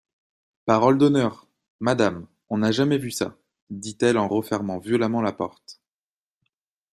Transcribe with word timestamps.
Parole 0.65 0.97
d'honneur! 0.97 1.45
madame, 1.79 2.25
on 2.49 2.57
n'a 2.57 2.71
jamais 2.71 2.97
vu 2.97 3.11
ça! 3.11 3.37
dit-elle 3.69 4.17
en 4.17 4.27
refermant 4.27 4.79
violemment 4.79 5.21
la 5.21 5.31
porte. 5.31 5.79